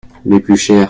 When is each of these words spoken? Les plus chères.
Les 0.25 0.39
plus 0.39 0.57
chères. 0.57 0.79